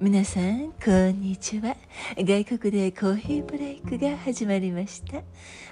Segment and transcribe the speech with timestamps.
[0.00, 1.74] 皆さんこんにちは。
[2.16, 5.22] 外国でコーヒーブレイクが始まりました。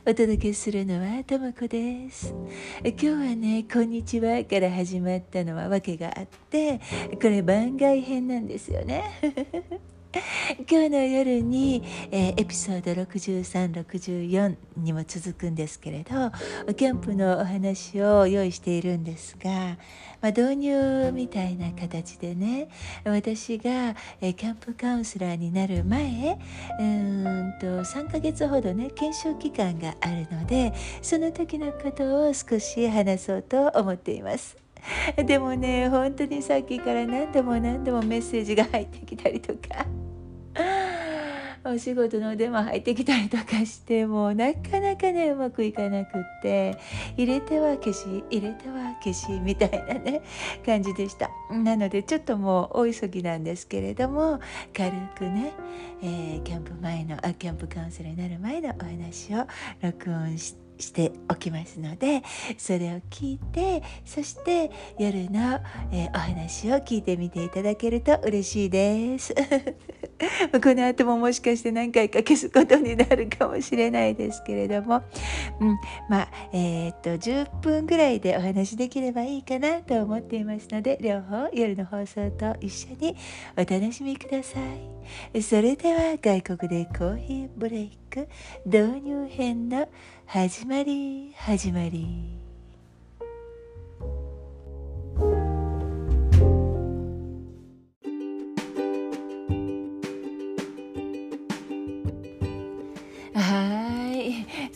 [0.04, 2.34] お届けするのはともこです。
[2.84, 6.80] 今日はねこんにちはから始まったのは訳があって
[7.22, 9.04] これ番外編なんですよね。
[10.70, 16.30] 今日の夜に、えー、エピソード6364にも続くんですけれど
[16.74, 19.76] キャンプのお話を用意しているんですが、ま
[20.22, 22.68] あ、導入みたいな形でね
[23.04, 26.38] 私が、えー、キャンプカウンセラーになる前
[26.78, 34.56] うんと3ヶ月ほどね研修期間があるのでその時のことを少し話そうと思っています。
[35.16, 39.84] でもね本当にさっきから何度も何度もメッセージが入ってきたりとか
[41.64, 46.76] お仕事の電話入ってきたりとかしてもうなかなかねうまくいかなくって
[47.16, 50.22] 入れては消し入れては消しみたいなね
[50.64, 51.30] 感じでした。
[51.50, 54.40] なのでちょっともう大急ぎなんですけれども
[54.76, 55.52] 軽くね、
[56.02, 59.46] えー、キャンプ前のあキャンプカウンセラーになる前のお話を
[59.82, 62.22] 録音してしておきますので
[62.56, 65.60] それを聞いてそして夜の、
[65.92, 69.34] えー、お話を聞いてみていただけると嬉しいです。
[70.62, 75.02] この後ももしかして何回か消すことになるかもしれないですけれども、
[75.60, 83.16] うん、まあえー、っと10分ぐらいでお話できればいいかなと思っていますので両方夜の放送と一緒に
[83.56, 84.58] お楽しみくださ
[85.34, 85.42] い。
[85.42, 88.28] それでは外国でコーヒーブレイク
[88.64, 89.88] 導入編の
[90.28, 92.45] 始まり始まり。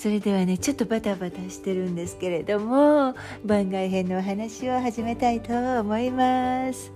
[0.00, 6.90] それではねちょっとバタバタしてるんですけれども番外編のお話を始めたいと思います。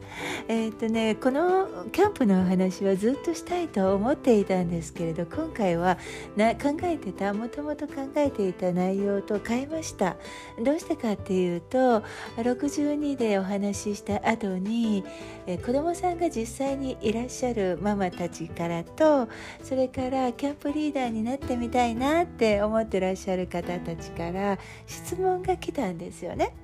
[0.48, 5.98] えっ、とねこのキャンプのお話はずっとしたいと思っていたんですけれど今回は
[6.34, 10.16] な考えてたもともと考えていた内容と変えました。
[10.64, 12.02] どうしてかっていうと
[12.38, 15.04] 62でお話しした後に
[15.46, 19.28] え子どもさんが実際にいらっしゃるママたちからと
[19.62, 26.54] それからキャンプリーダーになってみたいなって思ってらっしゃる方たちから質問が来たんですよね。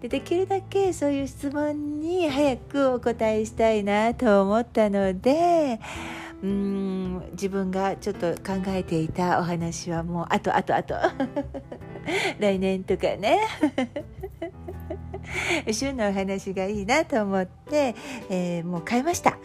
[0.00, 5.80] でできるだけそういう質問に早くお答えしたいなと思ったので
[6.42, 10.94] うん自分がちょっと考えていたお話はもうあとあとあと。
[12.38, 13.40] 来年とかね。
[15.72, 17.94] 旬のお話がいいなと思って、
[18.30, 19.38] えー、もう変えました。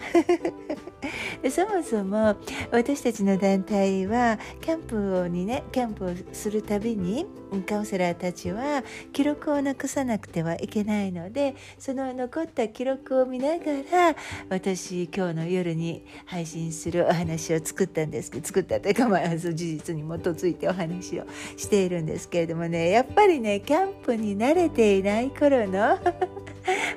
[1.50, 2.36] そもそも
[2.72, 7.26] 私たちの団体はキャンプにねキャンプをするたびに
[7.68, 14.16] カウンセラーたちは記録を残さなくてはいけないのでその残った記録を見ながら
[14.50, 21.26] 私今日の夜に配信するお話を作ったんですけど作ったというか、まあ、事実に基づいてお話を
[21.58, 26.00] しているんですけれどもねやっぱりねキャンプに慣れていない頃の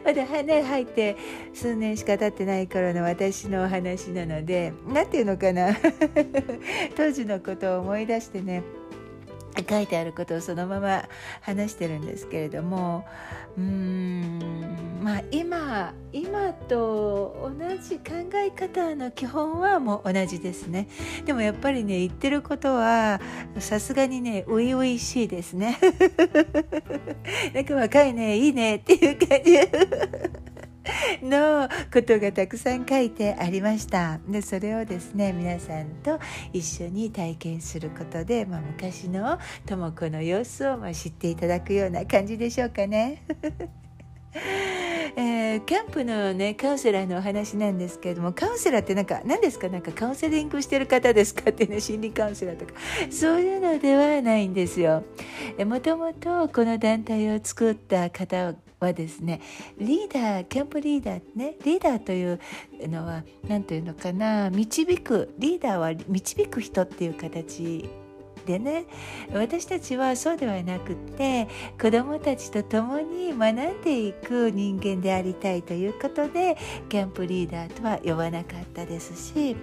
[0.04, 1.16] まだ花入って
[1.54, 5.74] 数年しか経ってない頃の私のお話なので何て言うのかな。
[6.94, 8.62] 当時のことを思い出してね。
[9.62, 11.08] 書いてあることをそのまま
[11.40, 13.06] 話してるんですけれども
[13.56, 20.88] うーんまあ今今と同じ考え方の基本はもう同じですね。
[21.24, 23.20] でもやっぱりね言ってることは
[23.58, 25.78] さすがにね初々しいですね。
[27.54, 29.58] なんか若いねいいねっていう感じ。
[31.22, 36.18] のことがたくさん書いてありましたでそれをですね皆さんと
[36.52, 43.22] 一緒に体験することで、まあ、昔の智子の様子をま知っていただくような感じでしょうかね。
[45.16, 49.68] えー、キャンプのねカウンセラーのお話なんですけれどもカウンセラーってなんか何ですか？
[49.68, 51.50] なんかカウンセリングしてる方ですか？
[51.50, 52.72] ってね心理カウンセラーとか
[53.10, 55.04] そういうのではないんですよ。
[55.66, 58.54] もともとこの団体を作った方
[58.84, 59.40] はですね
[59.78, 62.40] リーダーキャンプリーダーねリーダーという
[62.88, 67.88] のは何というのかな導くリーダーは導く人っていう形
[68.44, 68.86] でね
[69.32, 71.48] 私たちはそうではなくって
[71.80, 76.56] 子どもたちと共に学んでいく人間でありたいということで
[76.88, 79.56] キャンプリーダーとは呼ばなかったですし、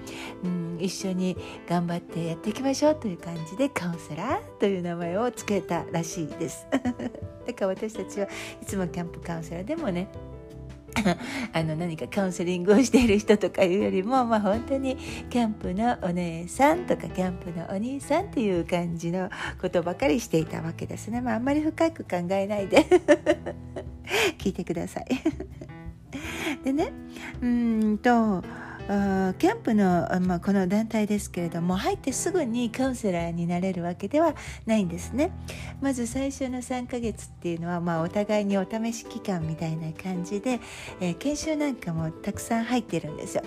[0.43, 1.37] うん、一緒に
[1.67, 6.65] 頑張ってやっていきましょうという感じでカウンセラーという名前を付けたらしいです。
[7.51, 8.27] だから私たちは
[8.61, 10.07] いつもキャンプカウンセラーでもね
[11.53, 14.97] あの何かカウンセリングをしている人とかいうよりも、まあ、本当に
[15.29, 21.21] キャンプのお姉さんとかキャンプのお兄さんっていう感じのことばかりしていたわけですね。
[21.21, 22.85] まあ、あんまり深く考えないで
[24.37, 25.05] 聞いてください。
[26.63, 26.91] でね
[27.41, 28.43] うんと
[28.91, 34.35] キャンプの、まあ、この団体ですけれども入ってすぐにカウンセラーになれるわけでは
[34.65, 35.31] ないんですね。
[35.79, 40.59] まず最初の3ヶ月っていうのは、まあ、お互いにお試し期間みたいな感じで、
[40.99, 43.43] えー、研修なんかもたくさん入ってるんですよ。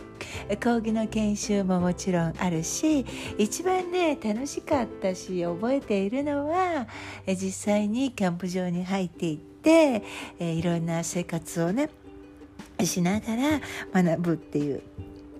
[0.62, 3.04] 講義の研修ももちろんあるし
[3.36, 6.86] 一番ね楽しかったし覚えているのは、
[7.26, 10.02] えー、実際にキャンプ場に入っていって、
[10.38, 11.90] えー、いろんな生活をね
[12.82, 13.60] しながら
[13.92, 14.82] 学ぶっていう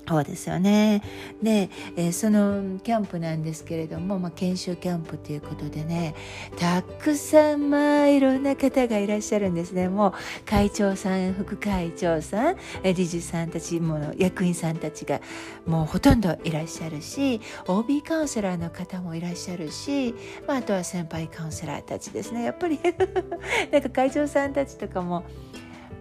[0.06, 1.02] そうですよね。
[1.42, 6.14] で、えー、そのキャンプなんですけれども、まあ、研修キャンプということでね
[6.58, 9.88] たくさんまあいろんな方がいらっしゃるんですね。
[9.88, 10.12] もう
[10.44, 15.20] 会長さん副会長さん理事さんたちも役員さんたちが
[15.66, 20.14] もうほとんどいらっしゃるし OB カウンセラーの方もいらっしゃるし、
[20.46, 22.44] まあ、あとは先輩カウンセラーたちですね。
[22.44, 22.78] やっぱり
[23.72, 25.24] なんか会長さんたちとかも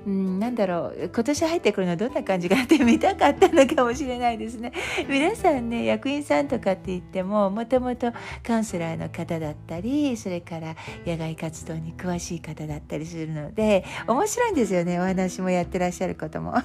[0.06, 4.74] うん、なんだろう今年入ってくるのはどんな感じかって見たかったのかもしれないですね。
[5.08, 8.12] 皆さんね役員さんとかって言ってももともと
[8.46, 15.00] カウンセラーの方だったりそれから野外活動に詳しい方だったりするので面白いんですよね。
[15.00, 16.54] お話もやってらっしゃることも。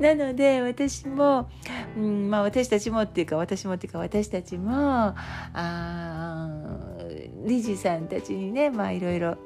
[0.00, 1.48] なので私も、
[1.96, 5.14] うんまあ、私たちもっていうか私もっていうか私たちもあ
[7.44, 9.36] 理事さんたちにねまあいろいろ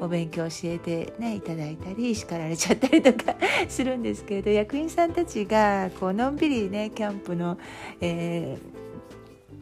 [0.00, 3.36] お勉強教えてねいただいたり叱られちゃったりとか
[3.68, 7.58] するんですけれど役員さんたちがこうのんびりねキャンプの、
[8.00, 8.58] え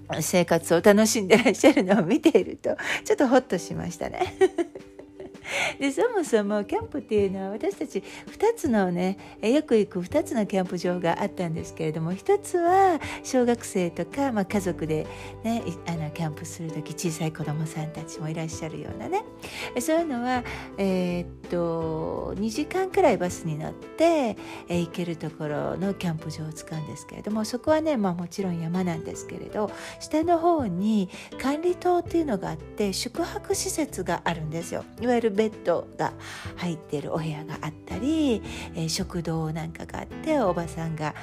[0.08, 4.34] ー、生活を楽しんでらっしゃるのを見ているとちょっとホッとしましたね。
[5.78, 15.06] でそもそもキャンプっていうのは私たち2つのねよく行く2つのキャンプ場があったんですけれども1つは小学生とか、まあ、家族で、
[15.42, 19.24] ね、あのキャンプする時小さい子どもさんたちもいらっしゃるようなね。
[19.80, 20.44] そういうのは、
[20.78, 24.36] えー、っと2時間くらいバスに乗って、
[24.68, 29.70] え、行けるところのキャンプ場を使うんですけれどもそこはね、まあ、もちろん山なんですけれど
[30.00, 31.08] 下の方に
[31.40, 34.84] 管理棟っていうのがあって宿泊施設があるんですよ。
[35.00, 36.12] いわゆるベッドが
[36.56, 38.42] 入ってるお部屋があったり、
[38.74, 41.14] え、食堂なんかがあっておばさんが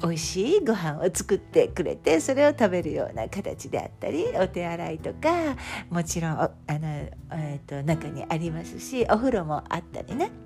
[0.00, 5.56] 美味しいご飯を作ってくれてそれを食べるような形であったりお手洗いとか
[5.88, 6.86] もちろんあの、
[7.32, 10.43] えーと中にありますしお風呂もあったりね。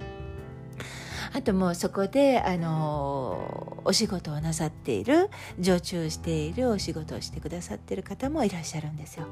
[1.32, 9.26] あともうそこであのお仕事をなさっている常駐しているお仕事をしてくださっている方もいらっしゃるんですよ。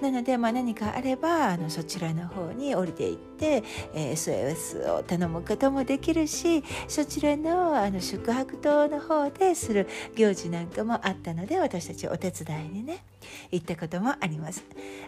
[0.00, 3.62] なので、まあ、何かあればあのそちらの方に降りていって、
[3.94, 9.86] えー、SOS を頼むこともできるしそちらのあの宿泊棟の方でする
[10.16, 13.04] 行事なんかもあったので私たちお手伝いにね
[13.50, 14.64] 行ったこともあります。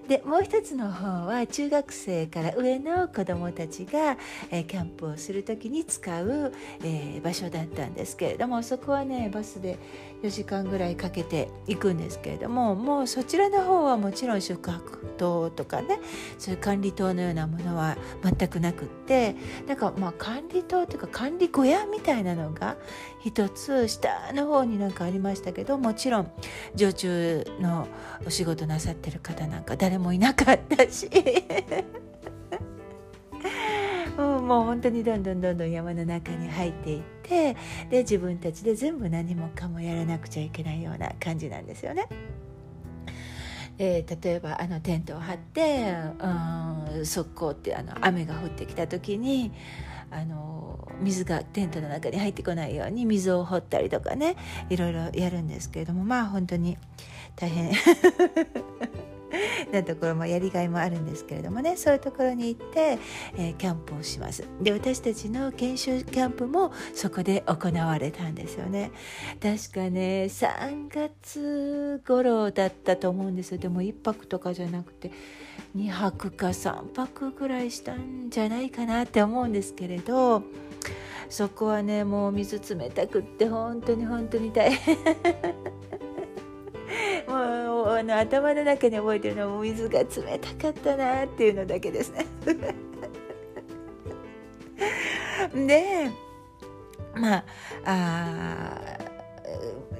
[0.08, 4.16] でもう一つの方は中学生から上の子どもたちが、
[4.50, 9.78] えー、キャンプをする時に使う、えー、場所だったんですけれどもそこはねバスで
[10.22, 15.98] 4時間ぐらいかけて行くんですけれどももうそちらの方はもちろん宿泊棟とかね
[16.38, 19.36] そういう管理棟のようなものは全くなくって
[19.66, 22.76] なんかまあ管理棟というか管理小屋みたいなのが
[23.20, 26.32] 一つ下の方になんかありましたけどもちろん
[26.74, 27.88] 常駐の
[28.26, 31.08] お仕事なさってる方なんか誰もいなかったし
[34.16, 37.56] も うもう本当にどんどんどんどん山の中に入っていって
[37.90, 42.06] で自分たちで全部何もかもやらなくちゃいけないような感じなんですよね。
[43.78, 45.92] えー、例えばあのテントを張って、
[46.98, 49.50] うん、速攻ってあの雨が降ってきた時に
[50.10, 54.36] あの水がテントの中に入ってこないように水を掘ったりとかね
[54.68, 56.76] いろいろやるんですけれどもまあ本当に
[57.36, 57.72] 大変。
[59.72, 61.76] なところもやりがいもあるんですけれどもね。
[61.76, 62.98] そういうところに行って、
[63.36, 64.46] えー、キャンプをします。
[64.60, 68.90] で私たちの研修キャンプもそこで行われたんですよね。
[69.40, 73.58] 確かね3月頃だったと思うんですよ。
[73.58, 75.10] でも1泊とかじゃなくて
[75.76, 80.42] 2泊か3泊ぐらいしたんじゃないかなって思うんですけれど
[81.28, 85.81] そこはねもう水冷たくって本当に本当に大変。
[88.02, 90.06] あの頭の中に覚えてるのは水が冷
[90.40, 92.26] たかったなっていうのだけですね。
[95.54, 96.10] で
[97.14, 97.44] まあ
[97.84, 98.80] あ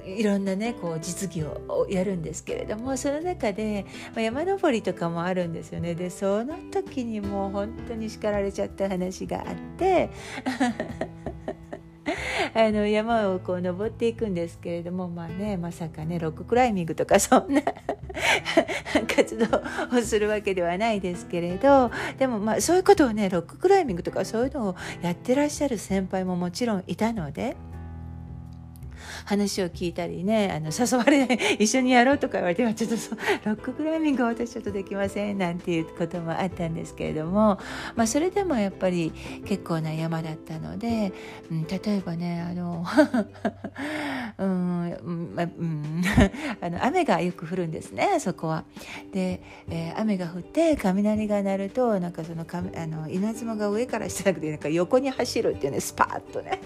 [0.05, 10.09] いろんなねこう実技をやるんですけれどもその中で、ま、山登りとかもあるんですよねでその時にもう本当に叱られちゃった話があって
[12.55, 17.61] あの山をこう登っていくんですけれどもまあねまさかねロッククライミングとかそんな
[19.15, 19.45] 活動
[19.97, 27.55] をするわけではないですけれどでもまあそういうことをねロッククライミングとかそういうのをやってらっしゃる先輩ももちろんいたので。
[29.25, 32.95] 話を聞いたりねあの誘われ 一緒にやろうとか言われてはちょっと
[33.49, 37.59] ロッククライミングは私ちょっとできませんなんていうこともあったんですけれども、
[37.95, 39.11] まあ、それでもやっぱり
[39.45, 41.13] 結構な山だったので、
[41.51, 42.85] うん、例えばねあの
[44.37, 46.01] うんま、うん
[46.61, 48.63] あの雨がよく降るんですねあそこは。
[49.11, 56.61] で、えー、雨が降って雷が鳴るとなんかそのかあの稲妻が上から下なくてなんか横に走るっていうねスパッとね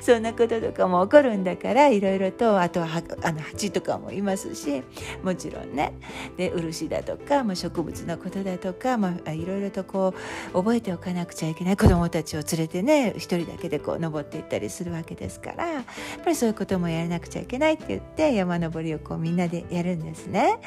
[0.00, 4.82] そんなこととかも起こるんだからいろいろとあとはあの蜂とかもいますし
[5.22, 5.92] もちろんね
[6.36, 10.14] で漆だとか、まあ、植物のことだとか、まあ、いろいろとこ
[10.52, 15.84] う覚えておかなくちゃいけない子どもたちを連れてね一人だけでこう登っていったりするわけですからやっ
[16.22, 20.58] ぱりそういうこともやらなくちゃいけないって言って山登りをこうみんなでやるんですね。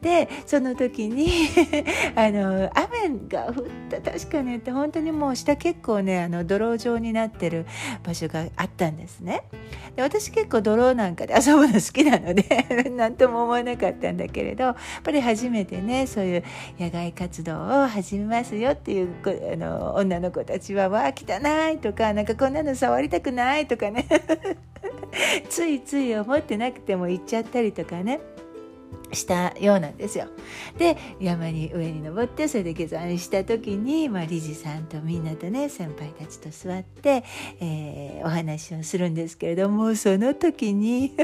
[0.00, 1.28] でその時に
[2.14, 7.66] あの雨が降った確かね本当にもう下結構ねあの泥状になってる
[8.04, 9.42] 場所があったんですね。
[9.96, 12.44] で私結構泥なんかで 遊ぶの好きなので
[12.90, 16.44] 何とも思わなかったんだけれどやっぱり初めてねそういう
[16.80, 19.08] 野外活動を始めますよっていう
[19.52, 21.40] あの女の子たちは「わあ汚
[21.72, 24.04] い」とか「なんかこんなの触りたくない」とかね
[25.48, 28.20] ついつい思ってなくても行っちゃったりとかね。
[29.12, 30.26] したようなんですよ。
[30.78, 37.24] で山に上に登ってそれで下山した時に、まあ、理事さんとみんなとね先輩たちと座って、
[37.60, 41.14] えー、お話をするんですけれどもその時に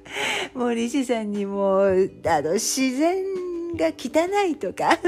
[0.54, 1.86] もう理事さんにもあ
[2.42, 3.24] の自然
[3.76, 4.98] が汚いとか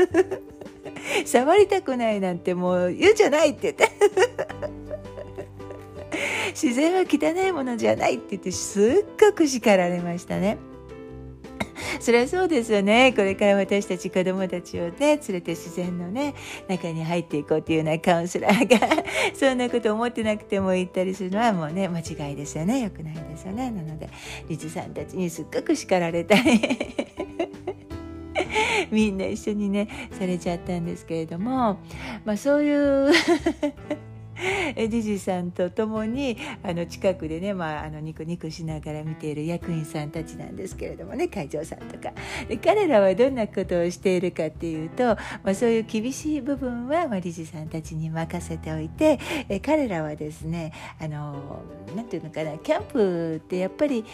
[1.25, 3.88] 触りたくないなんてもう言うんじゃないって言って
[6.52, 8.85] 自然は汚いものじゃないって言ってすっ
[9.21, 10.59] ごく叱られましたね。
[12.07, 16.37] そりゃそうですよねこれから私たち子どもたちをね連れて自然のね
[16.69, 18.79] 中に入っていこうっていうようなカウンセラーが
[19.35, 24.09] そんなこと思ってなくても言ったりするのはもうね間違いですよねよくないですよねなので
[24.49, 26.61] リズさんたちにすっごく叱られたり
[28.93, 31.81] みんな一緒にねされちゃったんですけれども
[32.25, 33.13] まあそういう
[34.88, 42.12] ジジさんと共にあの近くでね、まあ、あのニコニコしながら見ている役員さんたちなんですけれどもね会長さんとか。
[42.62, 51.62] 彼らはどんなことをしているかっていうと、まあ、そういう厳しい部分は、まあ、理事さんたちに任せておいてえ彼らはですねあの
[51.95, 54.05] なんていうのかなキャンプってやっぱり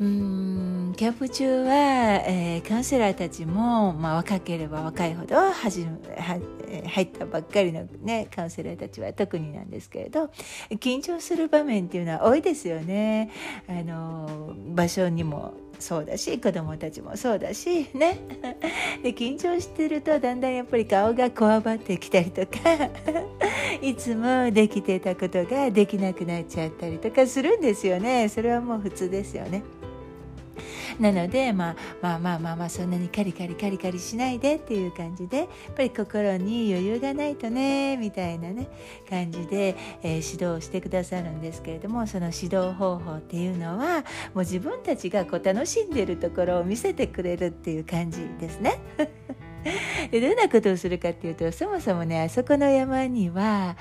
[0.00, 1.74] うんキャンプ中は、
[2.26, 6.40] えー、カウンセラーたちも、まあ、若ければ若いほどはじは
[6.86, 10.30] 入ったばっかりの、ね、カウンセラーたちは特になんですけれど
[10.70, 13.30] 緊張する場面っていうのは多いですよね。
[13.68, 18.18] あの場所にもそうだし子供たちもそうだしね
[19.02, 22.50] で緊張してるとだんだんやっぱり顔がこわばってきたりとか
[23.80, 29.62] いつもできてたことができなくなっちゃったりとかするんですよねそれはもう普通ですよね。
[31.00, 38.68] なので、まあ、まあまあまあまあそんなにカリカリカリカリしないでっていう感じでやっぱり心に余裕がないとねみたいなね
[39.08, 44.00] 感じで、えー、指導してくださるんですけれどもその指導方法っていうのは
[44.34, 48.78] もう自分たちがこう楽しんでるところを見せてくれるっていう感じですね。
[50.10, 53.76] でどんなことをするかっていうとそもそもねあそこの山には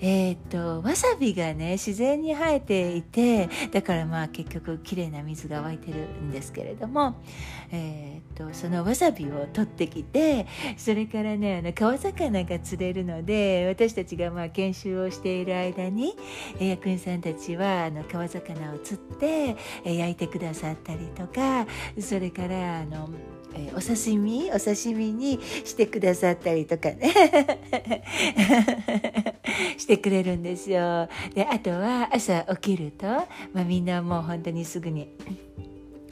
[0.00, 7.22] えっ、とわさびがね自然に生えていてだからまあ結局きれいな水が湧いてるんですけれども、
[7.70, 16.16] えーと、そのわさびを取ってきてそれからねあの川魚が釣れるので私たちがまあ研修をしている間に
[16.58, 21.66] 役員さんたちはあの川魚を釣って焼いてくださったりとか
[21.98, 23.08] それからあの
[23.76, 24.50] お刺身？
[24.52, 27.12] お刺身にしてくださったりとかね
[29.76, 31.08] してくれるんですよ。
[31.34, 33.06] であとは朝起きると、
[33.52, 35.08] まあ、みんなもう本当にすぐに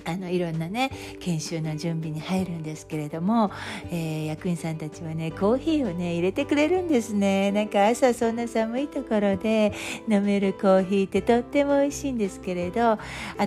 [0.04, 0.90] あのいろんなね
[1.20, 3.50] 研修の準備に入るんですけれども、
[3.90, 7.52] えー、役員さんたちはねコーヒーをね入れてくれるんですね。
[7.52, 9.72] なんか朝そんな寒いところで
[10.08, 12.98] 飲めるコーヒーってとっても美味しいんですけれどあ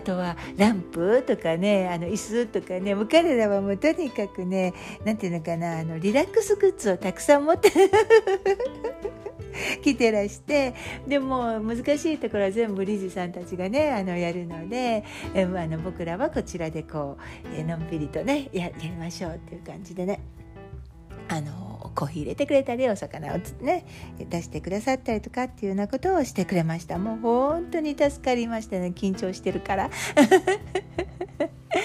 [0.03, 7.71] とはランプとかねあの椅子とかねもう彼らはもうとにかくね何ていうのかなあのリラックスグッズをたくさん持って
[9.85, 10.73] 来てらして
[11.07, 15.03] でも難しいところは全部理事さんたちがねあのやるので
[15.35, 20.21] えあの僕らはこちらでこう、えのんびりとねやりましょうっていう感じでね
[21.27, 23.85] あのコーヒー入れてくれたりお魚をね
[24.17, 26.97] 出してくださったりとかっていうようなことをしてくれました。
[26.97, 28.91] もう本当に助かりましたね。
[28.95, 29.89] 緊張してるから。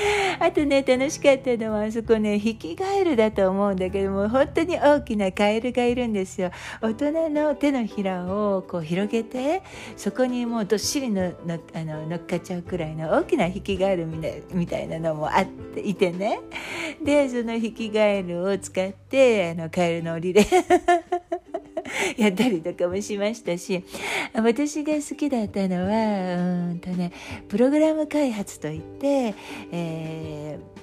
[0.38, 6.50] あとね楽しかったのはあそこねヒキガエルだと思うんだけども本当に大きなカエルがいるんですよ。
[6.80, 9.62] 大人の手のひらをこう広げて
[9.97, 16.40] そこにもうどっしりののあの乗っかっちゃうくらいの大きなヒキガエルみたいなのもあっていてね。
[17.04, 20.47] でそのヒキガエルを使ってあのカエルの檻で
[22.16, 23.85] やったりとかもしましたし
[24.35, 27.12] 私が好きだったのはうんとね
[27.49, 29.35] プログラム開発といって、
[29.73, 30.80] えー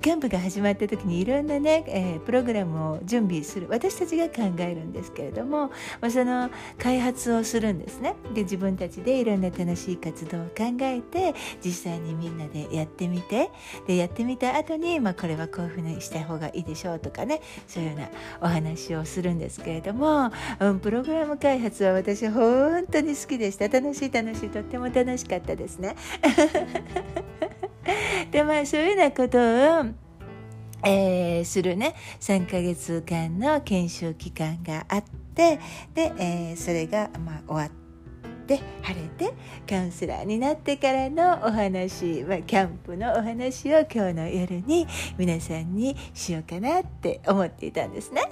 [0.00, 3.66] キャンプが始まった時にいろんなね、えー、プログラムを準備する。
[3.70, 5.68] 私たちが考えるんですけれども、
[6.00, 8.14] まあ、その開発をするんですね。
[8.34, 13.50] で自分たちでいろんな楽しい活動を考えて実際にみんなでやってみて。
[13.86, 18.08] でやってみた後に、まあ、これはこういうふうにした方がいいでしょうとかねそういうような
[18.40, 20.30] お話をするんですけれども、
[20.60, 23.68] うん、プログラム開発は私本当に好きでした。
[23.68, 24.48] 楽しい楽しい。
[24.50, 25.96] とっても楽しかったですね。
[28.30, 30.08] でまあそういうようなことを
[30.84, 35.04] えー、するね3ヶ月間の研修期間があっ
[35.34, 35.58] て
[35.92, 37.70] で、えー、それが、まあ、終わっ
[38.46, 39.34] て晴れて
[39.68, 44.86] カウンセラーになってからのお話、まあ、キャンプのお話を今日の夜に
[45.18, 48.22] 皆さんにしようかなって思っていたんですね。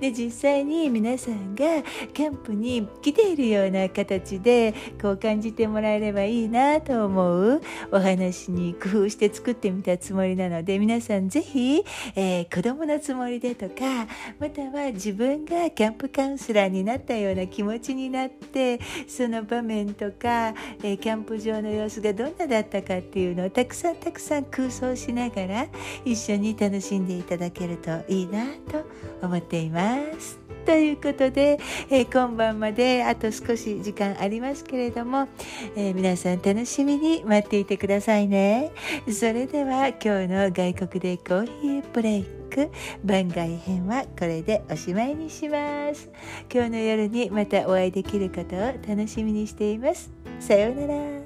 [0.00, 1.64] で実際に皆さんが
[2.12, 7.60] キャンプに来ているような形でこう感じてもらえればいいなと思う
[7.90, 14.06] お話に工夫して作ってみたつもりなので皆さん是非、えー、子供のつもりでとか
[14.38, 25.66] または自分がキャンプカウンセラーになったような気持ちになってその場面とか、えー、キャンプ場の様子がどんなだったかっていうのをたくさんたくさん空想しながら
[26.04, 28.84] 一緒に楽しんでいただけるといいなと
[29.26, 29.61] 思っています。
[29.62, 30.42] います。
[30.64, 31.58] ということで、
[31.90, 35.28] えー、今晩まであと少し時間ありますけれども、
[35.76, 38.70] えー、皆さん楽しみに待っていてくださいね。
[39.10, 42.70] それでは今日の外国でコーヒーブレイク
[43.04, 46.10] 番外編はこれでおしまいにします。
[46.52, 50.12] 今日の夜にまたお会いできることを楽しみにしています。
[50.38, 51.21] さようなら。